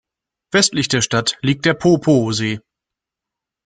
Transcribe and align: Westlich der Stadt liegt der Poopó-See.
Westlich 0.51 0.87
der 0.87 1.01
Stadt 1.03 1.37
liegt 1.43 1.63
der 1.65 1.77
Poopó-See. 1.79 2.59